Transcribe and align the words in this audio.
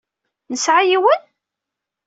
Nesɛa 0.51 0.81
yiwen? 0.89 1.21